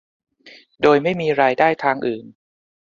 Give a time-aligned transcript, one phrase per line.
[0.81, 2.25] โดยไม่มีรายได้ทางอื่น